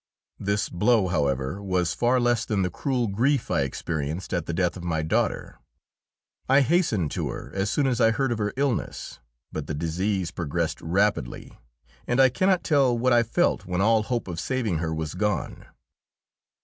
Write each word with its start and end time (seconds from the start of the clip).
This 0.39 0.67
blow, 0.67 1.09
however, 1.09 1.61
was 1.61 1.93
far 1.93 2.19
less 2.19 2.43
than 2.43 2.63
the 2.63 2.71
cruel 2.71 3.07
grief 3.07 3.51
I 3.51 3.61
experienced 3.61 4.33
at 4.33 4.47
the 4.47 4.51
death 4.51 4.75
of 4.75 4.83
my 4.83 5.03
daughter. 5.03 5.59
I 6.49 6.61
hastened 6.61 7.11
to 7.11 7.29
her 7.29 7.51
as 7.53 7.69
soon 7.69 7.85
as 7.85 8.01
I 8.01 8.09
heard 8.09 8.31
of 8.31 8.39
her 8.39 8.51
illness, 8.57 9.19
but 9.51 9.67
the 9.67 9.75
disease 9.75 10.31
progressed 10.31 10.81
rapidly, 10.81 11.59
and 12.07 12.19
I 12.19 12.29
cannot 12.29 12.63
tell 12.63 12.97
what 12.97 13.13
I 13.13 13.21
felt 13.21 13.67
when 13.67 13.79
all 13.79 14.01
hope 14.01 14.27
of 14.27 14.39
saving 14.39 14.79
her 14.79 14.91
was 14.91 15.13
gone. 15.13 15.67